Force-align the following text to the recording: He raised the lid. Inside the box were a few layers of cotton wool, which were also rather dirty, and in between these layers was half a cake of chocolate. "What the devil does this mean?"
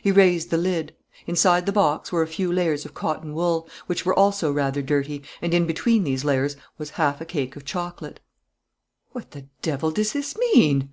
He 0.00 0.10
raised 0.10 0.48
the 0.48 0.56
lid. 0.56 0.96
Inside 1.26 1.66
the 1.66 1.72
box 1.72 2.10
were 2.10 2.22
a 2.22 2.26
few 2.26 2.50
layers 2.50 2.86
of 2.86 2.94
cotton 2.94 3.34
wool, 3.34 3.68
which 3.86 4.06
were 4.06 4.18
also 4.18 4.50
rather 4.50 4.80
dirty, 4.80 5.22
and 5.42 5.52
in 5.52 5.66
between 5.66 6.04
these 6.04 6.24
layers 6.24 6.56
was 6.78 6.92
half 6.96 7.20
a 7.20 7.26
cake 7.26 7.54
of 7.54 7.66
chocolate. 7.66 8.18
"What 9.12 9.32
the 9.32 9.44
devil 9.60 9.90
does 9.90 10.14
this 10.14 10.34
mean?" 10.38 10.88